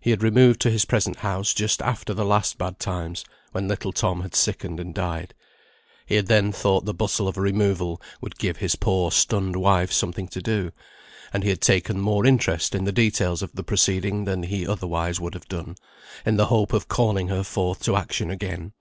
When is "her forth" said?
17.28-17.82